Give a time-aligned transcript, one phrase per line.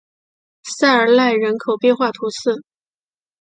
[0.63, 2.63] 塞尔奈人口变化图示